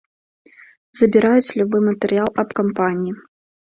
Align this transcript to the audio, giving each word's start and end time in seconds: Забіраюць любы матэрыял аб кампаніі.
Забіраюць 1.03 1.55
любы 1.61 1.85
матэрыял 1.91 2.29
аб 2.45 2.49
кампаніі. 2.65 3.13